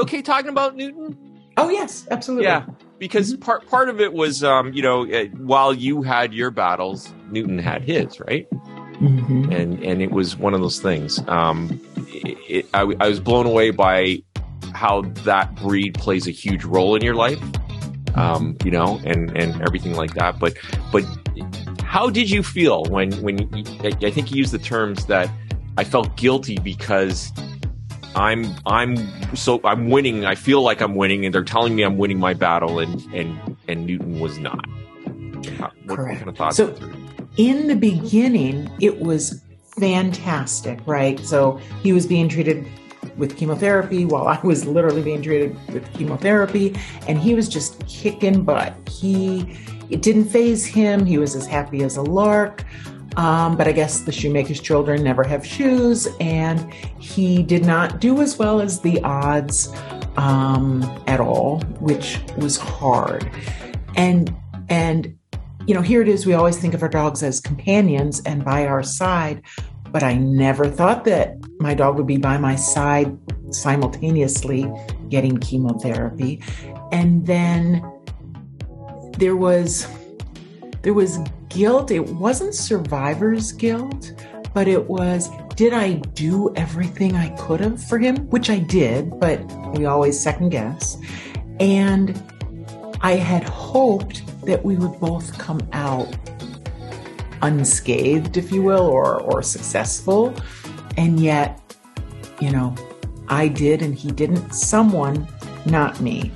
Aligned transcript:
we 0.00 0.02
okay 0.02 0.22
talking 0.22 0.50
about 0.50 0.76
Newton? 0.76 1.16
Oh 1.56 1.68
yes, 1.68 2.06
absolutely. 2.10 2.46
Yeah, 2.46 2.66
because 2.98 3.32
mm-hmm. 3.32 3.42
part 3.42 3.66
part 3.66 3.88
of 3.88 4.00
it 4.00 4.12
was, 4.12 4.42
um, 4.42 4.72
you 4.72 4.82
know, 4.82 5.10
uh, 5.10 5.24
while 5.36 5.74
you 5.74 6.02
had 6.02 6.32
your 6.32 6.50
battles, 6.50 7.12
Newton 7.30 7.58
had 7.58 7.82
his, 7.82 8.20
right? 8.20 8.48
Mm-hmm. 8.50 9.52
And 9.52 9.82
and 9.82 10.02
it 10.02 10.10
was 10.10 10.36
one 10.36 10.54
of 10.54 10.60
those 10.60 10.80
things. 10.80 11.18
Um, 11.28 11.80
it, 12.08 12.38
it, 12.48 12.66
I, 12.74 12.82
I 13.00 13.08
was 13.08 13.20
blown 13.20 13.46
away 13.46 13.70
by 13.70 14.22
how 14.74 15.02
that 15.24 15.54
breed 15.56 15.94
plays 15.94 16.26
a 16.26 16.30
huge 16.30 16.64
role 16.64 16.94
in 16.94 17.02
your 17.02 17.14
life. 17.14 17.42
Um, 18.14 18.56
you 18.64 18.70
know, 18.70 19.00
and 19.04 19.36
and 19.36 19.60
everything 19.62 19.94
like 19.94 20.14
that. 20.14 20.38
But 20.38 20.56
but 20.92 21.04
how 21.82 22.10
did 22.10 22.30
you 22.30 22.42
feel 22.42 22.84
when 22.84 23.12
when 23.22 23.38
you, 23.54 23.64
I 23.82 24.10
think 24.10 24.30
you 24.30 24.38
used 24.38 24.52
the 24.52 24.58
terms 24.58 25.06
that 25.06 25.30
I 25.76 25.84
felt 25.84 26.16
guilty 26.16 26.58
because 26.58 27.32
I'm 28.14 28.54
I'm 28.66 28.96
so 29.36 29.60
I'm 29.64 29.88
winning. 29.88 30.24
I 30.24 30.34
feel 30.34 30.62
like 30.62 30.80
I'm 30.80 30.94
winning, 30.94 31.24
and 31.24 31.34
they're 31.34 31.44
telling 31.44 31.74
me 31.74 31.82
I'm 31.82 31.98
winning 31.98 32.18
my 32.18 32.34
battle, 32.34 32.78
and 32.78 33.00
and 33.14 33.56
and 33.68 33.86
Newton 33.86 34.20
was 34.20 34.38
not. 34.38 34.64
Uh, 34.66 35.70
what, 35.84 35.96
Correct. 35.96 35.98
What 35.98 36.18
kind 36.18 36.28
of 36.28 36.36
thoughts 36.36 36.56
so, 36.56 36.74
in 37.36 37.68
the 37.68 37.76
beginning, 37.76 38.70
it 38.80 39.00
was 39.00 39.42
fantastic, 39.78 40.80
right? 40.86 41.18
So 41.20 41.60
he 41.82 41.92
was 41.92 42.06
being 42.06 42.28
treated 42.28 42.66
with 43.16 43.36
chemotherapy 43.36 44.04
while 44.04 44.28
I 44.28 44.40
was 44.42 44.66
literally 44.66 45.02
being 45.02 45.22
treated 45.22 45.56
with 45.72 45.92
chemotherapy, 45.94 46.76
and 47.06 47.18
he 47.18 47.34
was 47.34 47.48
just 47.48 47.86
kicking 47.86 48.44
butt. 48.44 48.74
He 48.88 49.56
it 49.90 50.02
didn't 50.02 50.26
faze 50.26 50.64
him. 50.64 51.04
He 51.04 51.18
was 51.18 51.34
as 51.34 51.46
happy 51.46 51.82
as 51.82 51.96
a 51.96 52.02
lark. 52.02 52.64
Um, 53.16 53.56
but 53.56 53.66
I 53.66 53.72
guess 53.72 54.00
the 54.00 54.12
shoemaker's 54.12 54.60
children 54.60 55.02
never 55.02 55.24
have 55.24 55.44
shoes, 55.44 56.08
and 56.20 56.72
he 56.98 57.42
did 57.42 57.64
not 57.64 58.00
do 58.00 58.20
as 58.20 58.38
well 58.38 58.60
as 58.60 58.80
the 58.80 59.00
odds 59.02 59.72
um, 60.16 60.82
at 61.06 61.20
all, 61.20 61.60
which 61.80 62.20
was 62.36 62.56
hard. 62.56 63.30
And 63.96 64.34
and 64.68 65.16
you 65.66 65.74
know, 65.74 65.82
here 65.82 66.02
it 66.02 66.08
is. 66.08 66.26
We 66.26 66.34
always 66.34 66.58
think 66.58 66.74
of 66.74 66.82
our 66.82 66.88
dogs 66.88 67.22
as 67.22 67.40
companions 67.40 68.22
and 68.24 68.44
by 68.44 68.66
our 68.66 68.82
side, 68.82 69.42
but 69.90 70.02
I 70.02 70.14
never 70.14 70.68
thought 70.68 71.04
that 71.04 71.36
my 71.58 71.74
dog 71.74 71.96
would 71.96 72.06
be 72.06 72.16
by 72.16 72.38
my 72.38 72.56
side 72.56 73.16
simultaneously 73.50 74.70
getting 75.08 75.38
chemotherapy. 75.38 76.42
And 76.92 77.26
then 77.26 77.82
there 79.18 79.36
was 79.36 79.86
there 80.82 80.94
was 80.94 81.18
guilt. 81.48 81.90
It 81.90 82.06
wasn't 82.14 82.54
survivor's 82.54 83.52
guilt, 83.52 84.12
but 84.54 84.68
it 84.68 84.88
was 84.88 85.30
did 85.54 85.74
I 85.74 85.94
do 86.14 86.54
everything 86.56 87.16
I 87.16 87.28
could 87.36 87.60
have 87.60 87.82
for 87.82 87.98
him? 87.98 88.16
Which 88.30 88.48
I 88.48 88.58
did, 88.58 89.20
but 89.20 89.40
we 89.76 89.84
always 89.84 90.18
second 90.18 90.48
guess. 90.48 90.96
And 91.58 92.18
I 93.02 93.12
had 93.12 93.44
hoped 93.44 94.22
that 94.46 94.64
we 94.64 94.76
would 94.76 94.98
both 95.00 95.36
come 95.38 95.60
out 95.72 96.16
unscathed, 97.42 98.36
if 98.36 98.50
you 98.52 98.62
will, 98.62 98.86
or, 98.86 99.20
or 99.22 99.42
successful. 99.42 100.34
And 100.96 101.20
yet, 101.20 101.60
you 102.40 102.50
know, 102.50 102.74
I 103.28 103.48
did 103.48 103.82
and 103.82 103.94
he 103.94 104.10
didn't. 104.10 104.52
Someone, 104.54 105.28
not 105.66 106.00
me. 106.00 106.32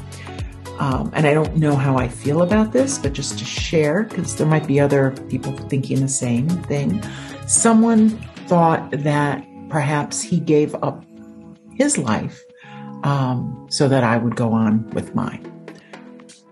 Um, 0.79 1.11
and 1.15 1.27
I 1.27 1.35
don't 1.35 1.57
know 1.57 1.77
how 1.77 1.97
I 1.97 2.09
feel 2.09 2.43
about 2.43 2.73
this, 2.73 2.99
but 2.99 3.13
just 3.13 3.39
to 3.39 3.45
share, 3.45 4.05
because 4.05 4.37
there 4.37 4.47
might 4.47 4.67
be 4.67 4.81
other 4.81 5.13
people 5.29 5.57
thinking 5.69 6.01
the 6.01 6.09
same 6.09 6.49
thing. 6.49 7.03
Someone 7.47 8.11
thought 8.49 8.91
that 8.91 9.47
perhaps 9.69 10.21
he 10.21 10.41
gave 10.41 10.75
up 10.77 11.05
his 11.77 11.97
life 11.99 12.43
um, 13.03 13.67
so 13.71 13.89
that 13.89 14.05
I 14.05 14.17
would 14.17 14.37
go 14.37 14.53
on 14.53 14.89
with 14.91 15.15
mine 15.15 15.51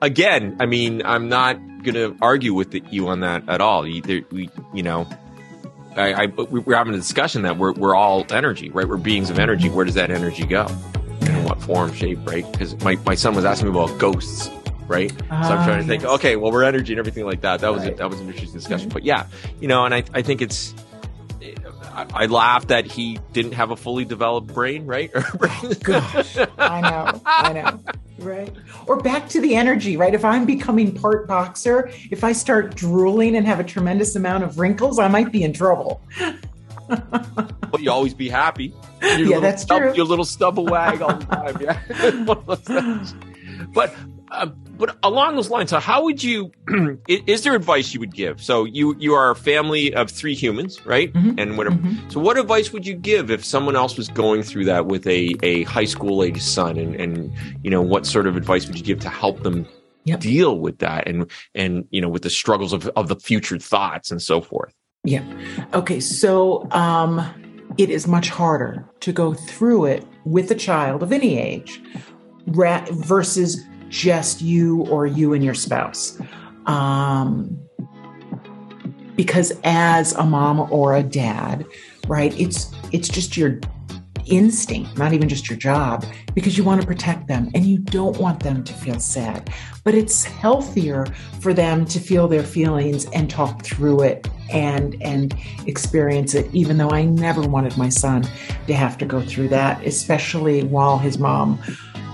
again, 0.03 0.57
I 0.61 0.67
mean, 0.67 1.01
I'm 1.05 1.29
not 1.29 1.57
going 1.83 1.95
to 1.95 2.17
argue 2.21 2.53
with 2.53 2.73
the, 2.73 2.83
you 2.91 3.09
on 3.09 3.21
that 3.21 3.49
at 3.49 3.63
all. 3.63 3.87
Either 3.87 4.21
we, 4.31 4.51
you 4.75 4.83
know, 4.83 5.09
I, 5.97 6.25
I, 6.25 6.27
we're 6.27 6.77
having 6.77 6.93
a 6.93 6.99
discussion 6.99 7.43
that 7.43 7.57
we're, 7.57 7.73
we're 7.73 7.95
all 7.95 8.27
energy, 8.31 8.69
right? 8.71 8.87
We're 8.87 8.99
beings 8.99 9.31
of 9.31 9.39
energy. 9.39 9.71
Where 9.71 9.85
does 9.85 9.95
that 9.95 10.11
energy 10.11 10.45
go? 10.45 10.67
What 11.53 11.63
form, 11.63 11.93
shape, 11.93 12.19
right? 12.25 12.51
Because 12.51 12.83
my, 12.83 12.97
my 13.05 13.15
son 13.15 13.35
was 13.35 13.45
asking 13.45 13.71
me 13.71 13.79
about 13.79 13.99
ghosts, 13.99 14.51
right? 14.87 15.11
so 15.11 15.27
I'm 15.29 15.67
trying 15.67 15.83
to 15.83 15.87
think, 15.87 16.03
ah, 16.03 16.15
okay, 16.15 16.37
well, 16.37 16.51
we're 16.51 16.65
energy 16.65 16.95
and 16.95 16.99
everything 16.99 17.27
like 17.27 17.43
that. 17.43 17.61
That 17.61 17.75
was 17.75 17.83
right. 17.83 17.93
a, 17.93 17.97
that 17.97 18.09
was 18.09 18.21
an 18.21 18.29
interesting 18.29 18.59
discussion. 18.59 18.89
Mm-hmm. 18.89 18.95
But 18.95 19.05
yeah, 19.05 19.27
you 19.61 19.69
know, 19.69 19.85
and 19.85 19.95
I, 19.95 20.03
I 20.15 20.23
think 20.23 20.41
it's 20.41 20.75
I, 21.95 22.07
I 22.15 22.27
laughed 22.27 22.69
that 22.69 22.87
he 22.87 23.21
didn't 23.35 23.53
have 23.53 23.71
a 23.71 23.77
fully 23.77 24.07
developed 24.07 24.47
brain, 24.47 24.87
right? 24.87 25.11
oh, 25.15 25.75
gosh, 25.83 26.39
I 26.59 26.81
know, 26.81 27.21
I 27.27 27.53
know, 27.53 27.81
right? 28.19 28.51
Or 28.87 28.99
back 28.99 29.29
to 29.31 29.41
the 29.43 29.55
energy, 29.55 29.99
right? 29.99 30.15
If 30.15 30.25
I'm 30.25 30.47
becoming 30.47 30.95
part 30.95 31.29
boxer, 31.29 31.91
if 32.11 32.25
I 32.25 32.33
start 32.33 32.75
drooling 32.75 33.37
and 33.37 33.47
have 33.47 33.61
a 33.61 33.65
tremendous 33.65 34.17
amount 34.17 34.45
of 34.45 34.59
wrinkles, 34.59 34.99
I 34.99 35.09
might 35.09 35.31
be 35.31 35.43
in 35.43 35.53
trouble. 35.53 36.01
but 36.89 37.81
you 37.81 37.91
always 37.91 38.15
be 38.15 38.31
happy. 38.31 38.75
Your 39.03 39.29
yeah, 39.29 39.41
that's 39.41 39.65
true. 39.65 39.95
Your 39.95 40.07
little 40.07 40.25
stubble 40.25 40.67
wag 40.67 41.03
all 41.03 41.17
the 41.17 41.25
time. 41.27 41.57
Yeah. 41.61 43.13
but 43.75 43.95
uh, 44.33 44.47
but 44.47 44.97
along 45.03 45.37
those 45.37 45.51
lines, 45.51 45.71
so 45.71 45.79
how 45.79 46.05
would 46.05 46.23
you? 46.25 46.51
is 47.09 47.43
there 47.43 47.55
advice 47.55 47.93
you 47.93 48.01
would 48.01 48.15
give? 48.15 48.43
So 48.43 48.65
you 48.65 48.97
you 48.99 49.15
are 49.15 49.31
a 49.31 49.37
family 49.37 49.95
of 49.95 50.11
three 50.11 50.35
humans, 50.35 50.85
right? 50.87 51.13
Mm-hmm. 51.13 51.39
And 51.39 51.59
whatever. 51.59 51.77
Mm-hmm. 51.77 52.11
So 52.11 52.21
what 52.21 52.39
advice 52.39 52.73
would 52.73 52.87
you 52.87 52.95
give 52.95 53.31
if 53.31 53.45
someone 53.45 53.77
else 53.77 53.97
was 53.97 54.09
going 54.09 54.43
through 54.43 54.65
that 54.67 54.87
with 54.87 55.07
a 55.07 55.35
a 55.43 55.65
high 55.65 55.85
school 55.85 56.23
age 56.23 56.41
son? 56.41 56.79
And 56.79 56.97
and 56.97 57.33
you 57.63 57.71
know 57.71 57.83
what 57.83 58.07
sort 58.07 58.27
of 58.27 58.37
advice 58.37 58.67
would 58.67 58.77
you 58.77 58.85
give 58.85 59.01
to 59.01 59.11
help 59.11 59.43
them 59.43 59.67
yep. 60.05 60.21
deal 60.21 60.59
with 60.59 60.79
that 60.79 61.07
and 61.07 61.31
and 61.55 61.87
you 61.91 62.01
know 62.01 62.09
with 62.09 62.23
the 62.23 62.31
struggles 62.31 62.73
of 62.73 62.89
of 62.97 63.09
the 63.09 63.17
future 63.17 63.59
thoughts 63.59 64.11
and 64.11 64.21
so 64.21 64.41
forth? 64.41 64.75
Yeah. 65.05 65.25
Okay. 65.75 66.01
So 66.01 66.67
um, 66.71 67.21
it 67.79 67.91
is 67.91 68.07
much 68.07 68.29
harder 68.29 68.89
to 69.01 69.13
go 69.13 69.35
through 69.35 69.87
it 69.87 70.07
with 70.25 70.51
a 70.51 70.55
child 70.55 71.03
of 71.03 71.13
any 71.13 71.39
age 71.39 71.81
ra- 72.47 72.87
versus 72.91 73.65
just 73.89 74.41
you 74.41 74.83
or 74.87 75.07
you 75.07 75.33
and 75.35 75.45
your 75.45 75.55
spouse. 75.55 76.19
Um, 76.67 77.59
because 79.17 79.53
as 79.65 80.13
a 80.15 80.25
mom 80.25 80.61
or 80.73 80.97
a 80.97 81.03
dad, 81.03 81.67
right, 82.07 82.39
it's 82.41 82.73
it's 82.93 83.09
just 83.09 83.37
your 83.37 83.61
instinct, 84.27 84.97
not 84.97 85.13
even 85.13 85.29
just 85.29 85.49
your 85.51 85.59
job, 85.59 86.05
because 86.35 86.57
you 86.57 86.65
want 86.65 86.81
to 86.81 86.87
protect 86.87 87.27
them 87.29 87.51
and 87.55 87.65
you 87.67 87.79
don't 87.79 88.17
want 88.19 88.43
them 88.43 88.63
to 88.65 88.73
feel 88.73 88.99
sad. 89.01 89.51
But 89.85 89.95
it's 89.95 90.25
healthier 90.25 91.07
for 91.41 91.53
them 91.53 91.85
to 91.87 91.99
feel 91.99 92.29
their 92.29 92.43
feelings 92.43 93.07
and 93.11 93.29
talk 93.29 93.65
through 93.65 94.03
it 94.03 94.29
and 94.53 95.01
and 95.03 95.35
experience 95.67 96.35
it 96.35 96.49
even 96.53 96.79
though 96.79 96.91
I 96.91 97.05
never 97.05 97.41
wanted 97.41 97.77
my 97.77 97.89
son 97.89 98.25
to 98.67 98.75
have 98.75 98.99
to 98.99 99.05
go 99.05 99.21
through 99.21 99.49
that, 99.49 99.85
especially 99.87 100.63
while 100.63 100.99
his 100.99 101.19
mom 101.19 101.59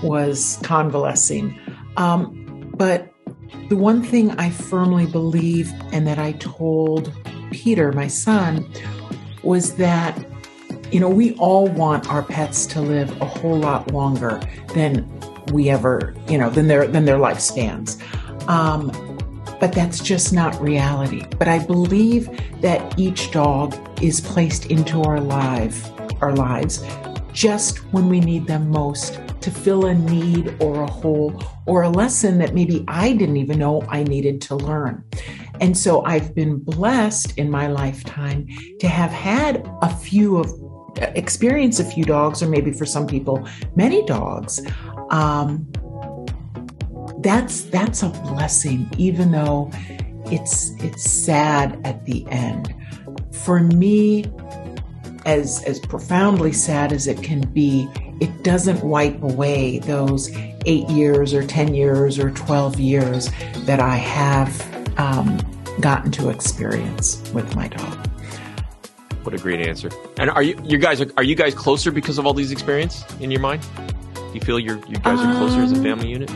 was 0.01 0.59
convalescing. 0.63 1.59
Um, 1.97 2.71
but 2.75 3.13
the 3.69 3.75
one 3.75 4.01
thing 4.01 4.31
I 4.31 4.49
firmly 4.49 5.05
believe 5.05 5.71
and 5.91 6.07
that 6.07 6.17
I 6.17 6.33
told 6.33 7.13
Peter, 7.51 7.91
my 7.91 8.07
son, 8.07 8.71
was 9.43 9.75
that, 9.75 10.17
you 10.91 10.99
know, 10.99 11.09
we 11.09 11.35
all 11.35 11.67
want 11.67 12.09
our 12.09 12.23
pets 12.23 12.65
to 12.67 12.81
live 12.81 13.09
a 13.21 13.25
whole 13.25 13.57
lot 13.57 13.91
longer 13.91 14.39
than 14.73 15.07
we 15.51 15.69
ever, 15.69 16.15
you 16.27 16.37
know, 16.37 16.49
than 16.49 16.67
their 16.67 16.87
than 16.87 17.05
their 17.05 17.17
lifespans. 17.17 17.99
Um, 18.47 18.91
but 19.59 19.73
that's 19.73 19.99
just 19.99 20.33
not 20.33 20.59
reality. 20.61 21.25
But 21.37 21.47
I 21.47 21.59
believe 21.59 22.29
that 22.61 22.97
each 22.97 23.31
dog 23.31 23.75
is 24.01 24.21
placed 24.21 24.67
into 24.67 25.01
our 25.03 25.19
life, 25.19 25.89
our 26.21 26.35
lives, 26.35 26.83
just 27.33 27.77
when 27.93 28.09
we 28.09 28.19
need 28.19 28.47
them 28.47 28.69
most 28.69 29.19
to 29.41 29.51
fill 29.51 29.85
a 29.85 29.93
need 29.93 30.55
or 30.59 30.83
a 30.83 30.91
hole 30.91 31.41
or 31.65 31.83
a 31.83 31.89
lesson 31.89 32.37
that 32.39 32.53
maybe 32.53 32.83
I 32.87 33.13
didn't 33.13 33.37
even 33.37 33.59
know 33.59 33.83
I 33.87 34.03
needed 34.03 34.41
to 34.43 34.55
learn. 34.55 35.03
And 35.61 35.77
so 35.77 36.03
I've 36.03 36.33
been 36.33 36.57
blessed 36.59 37.37
in 37.37 37.49
my 37.49 37.67
lifetime 37.67 38.47
to 38.79 38.87
have 38.87 39.11
had 39.11 39.69
a 39.81 39.93
few 39.93 40.37
of 40.37 40.51
experience 41.15 41.79
a 41.79 41.85
few 41.85 42.03
dogs, 42.03 42.41
or 42.41 42.47
maybe 42.47 42.71
for 42.71 42.85
some 42.85 43.07
people, 43.07 43.47
many 43.75 44.03
dogs. 44.05 44.61
Um, 45.11 45.71
that's 47.21 47.63
that's 47.65 48.03
a 48.03 48.09
blessing, 48.09 48.89
even 48.97 49.31
though 49.31 49.71
it's 50.25 50.71
it's 50.79 51.09
sad 51.09 51.79
at 51.85 52.05
the 52.05 52.25
end. 52.29 52.73
For 53.31 53.59
me, 53.61 54.25
as 55.25 55.63
as 55.63 55.79
profoundly 55.79 56.53
sad 56.53 56.91
as 56.91 57.07
it 57.07 57.21
can 57.23 57.41
be, 57.41 57.87
it 58.19 58.43
doesn't 58.43 58.83
wipe 58.83 59.21
away 59.21 59.79
those 59.79 60.29
eight 60.65 60.87
years 60.89 61.33
or 61.33 61.45
10 61.45 61.73
years 61.73 62.19
or 62.19 62.31
12 62.31 62.79
years 62.79 63.29
that 63.59 63.79
I 63.79 63.95
have 63.95 64.99
um, 64.99 65.39
gotten 65.79 66.11
to 66.11 66.29
experience 66.29 67.23
with 67.33 67.55
my 67.55 67.69
dog. 67.69 68.07
What 69.23 69.33
a 69.33 69.37
great 69.37 69.65
answer! 69.65 69.89
And 70.17 70.29
are 70.29 70.43
you, 70.43 70.59
you 70.63 70.77
guys, 70.77 71.01
are 71.01 71.23
you 71.23 71.35
guys 71.35 71.53
closer 71.53 71.91
because 71.91 72.17
of 72.17 72.25
all 72.25 72.33
these 72.33 72.51
experience 72.51 73.03
in 73.19 73.31
your 73.31 73.41
mind? 73.41 73.65
Do 74.15 74.21
you 74.33 74.41
feel 74.41 74.59
you 74.59 74.81
you 74.87 74.97
guys 74.97 75.19
are 75.19 75.33
closer 75.37 75.61
as 75.61 75.71
a 75.71 75.75
Um, 75.75 75.83
family 75.83 76.09
unit? 76.09 76.31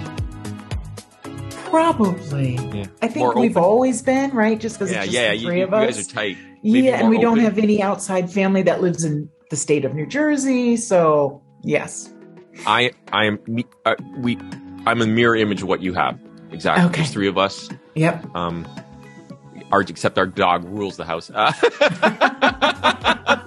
Probably. 1.74 2.54
Yeah. 2.56 2.86
I 3.02 3.08
think 3.08 3.16
More 3.18 3.34
we've 3.36 3.58
open. 3.58 3.64
always 3.64 4.04
been, 4.04 4.30
right? 4.30 4.60
Just 4.60 4.78
because 4.78 4.92
Yeah, 4.92 4.98
it's 5.04 5.12
just 5.12 5.16
yeah. 5.16 5.30
the 5.32 5.38
You, 5.38 5.48
three 5.48 5.58
you 5.58 5.64
of 5.64 5.74
us. 5.74 5.96
guys 5.96 6.08
are 6.08 6.14
tight. 6.14 6.38
Maybe 6.62 6.82
yeah, 6.82 7.00
and 7.00 7.10
we 7.10 7.18
don't 7.20 7.40
have 7.40 7.58
any 7.58 7.82
outside 7.82 8.32
family 8.32 8.62
that 8.62 8.82
lives 8.84 9.04
in 9.04 9.28
the 9.50 9.56
state 9.56 9.84
of 9.84 9.96
New 9.96 10.06
Jersey. 10.06 10.78
So, 10.78 11.42
yes. 11.64 12.14
I 12.68 12.92
I 13.12 13.26
am 13.26 13.40
uh, 13.86 13.96
we 14.20 14.38
I'm 14.86 15.02
a 15.02 15.08
mirror 15.08 15.36
image 15.36 15.64
of 15.64 15.68
what 15.68 15.82
you 15.82 15.94
have. 15.96 16.20
Exactly. 16.52 16.86
Okay. 16.86 16.98
There's 16.98 17.10
three 17.12 17.28
of 17.28 17.40
us. 17.40 17.68
Yep. 17.96 18.36
Um, 18.36 18.68
our 19.72 19.82
except 19.82 20.20
our 20.20 20.28
dog 20.28 20.66
rules 20.66 20.98
the 20.98 21.06
house. 21.06 21.32
Uh, 21.34 21.52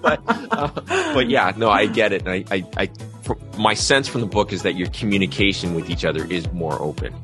but 0.03 0.21
uh, 0.27 0.69
but 1.15 1.29
yeah, 1.29 1.53
no, 1.57 1.71
I 1.71 1.87
get 1.87 2.13
it. 2.13 2.27
And 2.27 2.31
I 2.31 2.45
I, 2.51 2.65
I 2.77 2.91
my 3.57 3.75
sense 3.75 4.09
from 4.09 4.21
the 4.21 4.27
book 4.27 4.53
is 4.53 4.63
that 4.63 4.75
your 4.75 4.89
communication 4.89 5.75
with 5.75 5.89
each 5.89 6.05
other 6.05 6.25
is 6.25 6.51
more 6.53 6.81
open. 6.83 7.15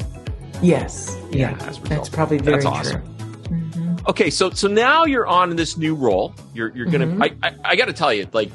Yes. 0.63 1.17
Yeah, 1.31 1.51
Yeah. 1.51 1.71
That's 1.89 2.09
probably 2.09 2.39
very 2.39 2.57
That's 2.63 2.67
awesome. 2.67 3.03
true. 3.03 3.57
Mhm. 3.59 4.09
Okay, 4.09 4.31
so 4.31 4.51
so 4.51 4.69
now 4.69 5.05
you're 5.05 5.27
on 5.27 5.57
this 5.57 5.77
new 5.77 5.95
role. 5.95 6.35
You're 6.55 6.75
you're 6.77 6.87
gonna. 6.87 7.07
Mhm. 7.07 7.23
I, 7.43 7.49
I 7.49 7.55
I 7.65 7.77
got 7.77 7.87
to 7.87 7.93
tell 7.93 8.13
you, 8.13 8.27
like, 8.33 8.51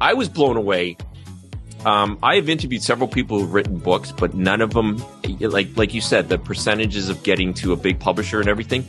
I 0.00 0.14
was 0.14 0.28
blown 0.28 0.56
away. 0.56 0.96
Um, 1.84 2.18
I 2.22 2.34
have 2.36 2.48
interviewed 2.48 2.82
several 2.82 3.06
people 3.08 3.38
who've 3.38 3.52
written 3.52 3.78
books, 3.78 4.10
but 4.10 4.34
none 4.34 4.60
of 4.60 4.72
them, 4.72 5.02
like 5.40 5.68
like 5.76 5.94
you 5.94 6.00
said, 6.00 6.28
the 6.28 6.38
percentages 6.38 7.08
of 7.08 7.22
getting 7.22 7.54
to 7.54 7.72
a 7.72 7.76
big 7.76 7.98
publisher 8.00 8.40
and 8.40 8.48
everything. 8.48 8.84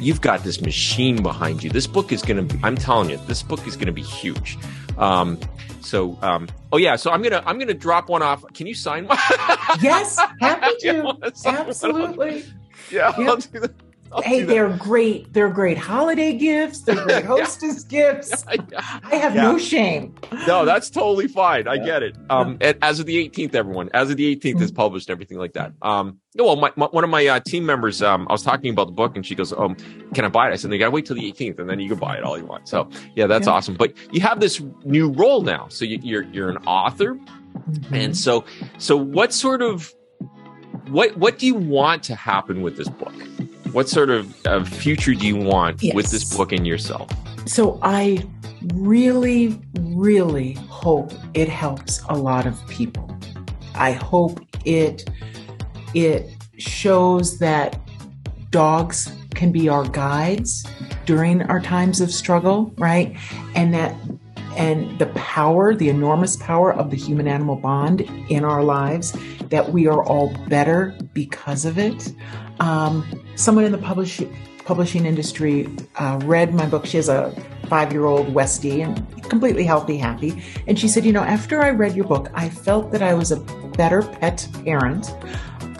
You've 0.00 0.20
got 0.20 0.44
this 0.44 0.60
machine 0.60 1.22
behind 1.22 1.62
you. 1.64 1.70
This 1.70 1.86
book 1.86 2.12
is 2.12 2.22
gonna. 2.22 2.42
Be, 2.42 2.58
I'm 2.62 2.76
telling 2.76 3.10
you, 3.10 3.18
this 3.26 3.42
book 3.42 3.66
is 3.66 3.76
gonna 3.76 3.92
be 3.92 4.02
huge. 4.02 4.56
Um, 4.98 5.38
so, 5.80 6.18
um, 6.22 6.48
oh 6.72 6.76
yeah, 6.76 6.96
so 6.96 7.10
I'm 7.10 7.22
gonna 7.22 7.42
I'm 7.46 7.58
gonna 7.58 7.72
drop 7.74 8.08
one 8.08 8.22
off. 8.22 8.44
Can 8.54 8.66
you 8.66 8.74
sign 8.74 9.06
one? 9.06 9.16
Yes. 9.80 10.18
Happy 10.40 10.74
to. 10.80 11.02
wanna 11.02 11.34
sign 11.34 11.54
one? 11.54 11.66
Absolutely. 11.68 12.44
Yeah, 12.90 13.18
Yep. 13.18 13.72
I'll 14.12 14.22
do 14.22 14.28
that. 14.28 14.32
I'll 14.32 14.38
Hey, 14.38 14.42
they're 14.42 14.68
great. 14.76 15.32
They're 15.32 15.48
great 15.50 15.78
holiday 15.78 16.32
gifts. 16.34 16.80
They're 16.82 17.02
great 17.04 17.24
hostess 17.26 17.84
gifts. 17.84 18.44
I 18.48 19.14
have 19.16 19.34
Yeah. 19.34 19.42
no 19.42 19.58
shame. 19.58 20.14
No, 20.46 20.64
that's 20.64 20.90
totally 20.90 21.28
fine. 21.28 21.68
I 21.68 21.78
get 21.78 22.02
it. 22.02 22.16
Um, 22.30 22.58
and 22.60 22.76
as 22.82 23.00
of 23.00 23.06
the 23.06 23.16
18th, 23.28 23.54
everyone, 23.54 23.90
as 23.94 24.10
of 24.10 24.16
the 24.16 24.34
18th 24.36 24.60
is 24.60 24.72
published, 24.72 25.10
everything 25.10 25.38
like 25.38 25.52
that. 25.54 25.72
Um, 25.82 26.18
no, 26.34 26.44
well, 26.44 26.56
my, 26.56 26.70
my, 26.76 26.86
one 26.86 27.04
of 27.04 27.10
my 27.10 27.26
uh, 27.26 27.40
team 27.40 27.66
members, 27.66 28.00
um, 28.02 28.26
I 28.28 28.32
was 28.32 28.42
talking 28.42 28.70
about 28.70 28.86
the 28.86 28.92
book, 28.92 29.16
and 29.16 29.26
she 29.26 29.34
goes, 29.34 29.52
"Um, 29.52 29.76
can 30.14 30.24
I 30.24 30.28
buy 30.28 30.48
it?" 30.48 30.52
I 30.52 30.56
said, 30.56 30.70
"You 30.72 30.78
gotta 30.78 30.90
wait 30.92 31.04
till 31.06 31.16
the 31.16 31.32
18th, 31.32 31.58
and 31.58 31.68
then 31.68 31.80
you 31.80 31.88
can 31.88 31.98
buy 31.98 32.16
it 32.16 32.22
all 32.22 32.38
you 32.38 32.44
want." 32.46 32.68
So, 32.68 32.88
yeah, 33.16 33.26
that's 33.26 33.46
Yeah. 33.46 33.54
awesome. 33.54 33.74
But 33.74 33.92
you 34.12 34.20
have 34.20 34.38
this 34.38 34.60
new 34.84 35.10
role 35.10 35.42
now, 35.42 35.66
so 35.68 35.84
you, 35.84 35.98
you're 36.02 36.22
you're 36.24 36.50
an 36.50 36.58
author, 36.58 37.18
Mm-hmm. 37.68 37.94
and 37.94 38.16
so 38.16 38.44
so 38.78 38.96
what 38.96 39.32
sort 39.34 39.62
of 39.62 39.92
what 40.90 41.16
what 41.16 41.38
do 41.38 41.46
you 41.46 41.54
want 41.56 42.02
to 42.04 42.14
happen 42.14 42.62
with 42.62 42.76
this 42.76 42.88
book? 42.88 43.12
What 43.72 43.88
sort 43.88 44.10
of 44.10 44.46
uh, 44.46 44.64
future 44.64 45.14
do 45.14 45.26
you 45.26 45.36
want 45.36 45.82
with 45.94 46.10
this 46.10 46.36
book 46.36 46.52
and 46.52 46.66
yourself? 46.66 47.10
So 47.46 47.78
I 47.82 48.24
really, 48.74 49.58
really 49.80 50.54
hope 50.68 51.12
it 51.34 51.48
helps 51.48 52.02
a 52.08 52.14
lot 52.14 52.46
of 52.46 52.66
people. 52.68 53.16
I 53.74 53.92
hope 53.92 54.40
it 54.64 55.08
it 55.94 56.30
shows 56.58 57.38
that 57.38 57.78
dogs 58.50 59.10
can 59.34 59.52
be 59.52 59.68
our 59.68 59.88
guides 59.88 60.66
during 61.06 61.42
our 61.42 61.60
times 61.60 62.00
of 62.00 62.12
struggle, 62.12 62.74
right? 62.76 63.16
And 63.54 63.72
that 63.74 63.94
and 64.58 64.98
the 64.98 65.06
power, 65.06 65.74
the 65.74 65.88
enormous 65.88 66.36
power 66.36 66.74
of 66.74 66.90
the 66.90 66.96
human 66.96 67.28
animal 67.28 67.56
bond 67.56 68.00
in 68.28 68.44
our 68.44 68.62
lives, 68.62 69.16
that 69.50 69.72
we 69.72 69.86
are 69.86 70.04
all 70.04 70.34
better 70.48 70.98
because 71.14 71.64
of 71.64 71.78
it. 71.78 72.12
Um, 72.58 73.06
someone 73.36 73.64
in 73.64 73.72
the 73.72 73.78
publish, 73.78 74.20
publishing 74.64 75.06
industry 75.06 75.68
uh, 75.96 76.18
read 76.24 76.52
my 76.52 76.66
book. 76.66 76.86
She 76.86 76.96
has 76.96 77.08
a 77.08 77.32
five 77.68 77.92
year 77.92 78.06
old 78.06 78.34
Westie 78.34 78.84
and 78.84 79.22
completely 79.30 79.62
healthy, 79.62 79.96
happy. 79.96 80.42
And 80.66 80.76
she 80.76 80.88
said, 80.88 81.04
You 81.04 81.12
know, 81.12 81.22
after 81.22 81.62
I 81.62 81.70
read 81.70 81.94
your 81.94 82.06
book, 82.06 82.28
I 82.34 82.48
felt 82.48 82.90
that 82.90 83.02
I 83.02 83.14
was 83.14 83.30
a 83.30 83.36
better 83.76 84.02
pet 84.02 84.48
parent. 84.64 85.14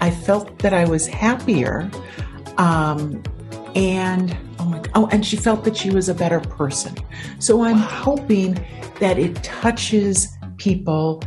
I 0.00 0.12
felt 0.12 0.60
that 0.60 0.72
I 0.72 0.84
was 0.84 1.08
happier. 1.08 1.90
Um, 2.58 3.24
and 3.74 4.36
oh 4.94 5.08
and 5.12 5.24
she 5.24 5.36
felt 5.36 5.64
that 5.64 5.76
she 5.76 5.90
was 5.90 6.08
a 6.08 6.14
better 6.14 6.40
person. 6.40 6.94
So 7.38 7.62
i'm 7.62 7.78
hoping 7.78 8.54
that 9.00 9.18
it 9.18 9.36
touches 9.42 10.28
people 10.56 11.22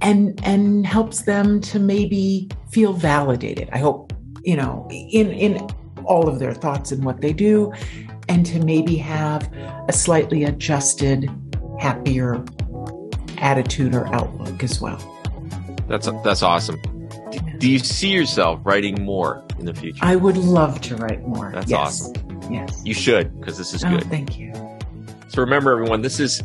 and 0.00 0.40
and 0.44 0.86
helps 0.86 1.22
them 1.22 1.60
to 1.60 1.78
maybe 1.78 2.48
feel 2.70 2.92
validated. 2.92 3.68
I 3.72 3.78
hope 3.78 4.12
you 4.42 4.56
know 4.56 4.86
in 4.90 5.30
in 5.32 5.66
all 6.04 6.28
of 6.28 6.38
their 6.38 6.52
thoughts 6.52 6.90
and 6.92 7.04
what 7.04 7.20
they 7.20 7.32
do 7.32 7.72
and 8.28 8.44
to 8.46 8.58
maybe 8.64 8.96
have 8.96 9.50
a 9.88 9.92
slightly 9.92 10.44
adjusted 10.44 11.30
happier 11.78 12.44
attitude 13.38 13.94
or 13.94 14.06
outlook 14.14 14.62
as 14.62 14.80
well. 14.80 14.98
That's 15.88 16.08
that's 16.24 16.42
awesome. 16.42 16.80
Do, 17.62 17.70
you 17.70 17.78
see 17.78 18.08
yourself 18.08 18.60
writing 18.64 19.02
more 19.04 19.44
in 19.58 19.64
the 19.66 19.72
future? 19.74 20.00
i 20.04 20.16
would 20.16 20.36
love 20.36 20.80
to 20.82 20.96
write 20.96 21.22
more 21.26 21.50
That's 21.54 21.70
yes. 21.70 22.08
awesome. 22.10 22.52
yes 22.52 22.82
You 22.84 22.92
should, 22.94 23.38
because 23.40 23.56
this 23.56 23.72
is 23.74 23.84
oh, 23.84 23.90
good. 23.90 24.04
thank 24.10 24.36
you 24.38 24.52
So 25.28 25.40
remember, 25.42 25.72
everyone, 25.72 26.02
this 26.02 26.18
is 26.20 26.42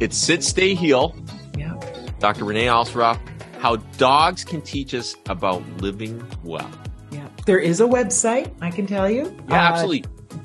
it's 0.00 0.16
sit, 0.16 0.42
stay, 0.42 0.74
heal. 0.74 1.14
yeah 1.56 1.74
Dr. 2.18 2.44
Renee 2.46 2.66
Alsarraff, 2.66 3.18
how 3.60 3.76
dogs 3.98 4.42
can 4.44 4.60
teach 4.62 4.94
us 4.94 5.14
about 5.28 5.62
living 5.82 6.24
well. 6.42 6.70
Yeah. 7.10 7.28
There 7.46 7.58
is 7.58 7.80
a 7.80 7.84
website, 7.86 8.50
I 8.62 8.70
can 8.70 8.86
tell 8.86 9.10
you. 9.10 9.36
Yeah, 9.48 9.54
Uh, 9.54 9.72
absolutely. 9.72 10.04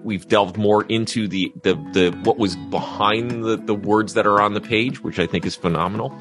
we've 0.03 0.27
delved 0.27 0.59
more 0.59 0.83
into 0.87 1.29
the, 1.29 1.53
the, 1.63 1.75
the 1.93 2.11
what 2.25 2.37
was 2.37 2.57
behind 2.57 3.45
the, 3.45 3.57
the 3.57 3.77
words 3.77 4.15
that 4.15 4.27
are 4.27 4.41
on 4.41 4.55
the 4.55 4.61
page, 4.61 5.05
which 5.05 5.21
I 5.21 5.27
think 5.27 5.47
is 5.47 5.55
phenomenal. 5.55 6.13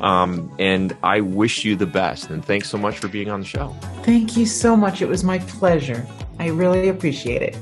Um, 0.00 0.50
and 0.58 0.96
I 1.02 1.20
wish 1.20 1.62
you 1.62 1.76
the 1.76 1.86
best. 1.86 2.30
And 2.30 2.42
thanks 2.42 2.70
so 2.70 2.78
much 2.78 2.98
for 2.98 3.08
being 3.08 3.30
on 3.30 3.40
the 3.40 3.46
show. 3.46 3.76
Thank 4.02 4.34
you 4.34 4.46
so 4.46 4.74
much. 4.74 5.02
It 5.02 5.08
was 5.08 5.24
my 5.24 5.40
pleasure. 5.40 6.06
I 6.38 6.48
really 6.48 6.88
appreciate 6.88 7.42
it. 7.42 7.58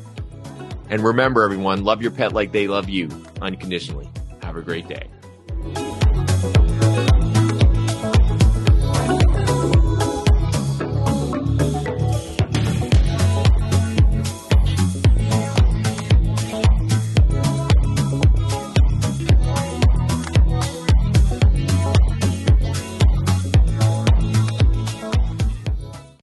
And 0.88 1.02
remember, 1.02 1.42
everyone, 1.42 1.82
love 1.82 2.00
your 2.00 2.12
pet 2.12 2.32
like 2.32 2.52
they 2.52 2.68
love 2.68 2.88
you 2.88 3.08
unconditionally. 3.40 4.08
Have 4.40 4.56
a 4.56 4.62
great 4.62 4.86
day. 4.86 5.08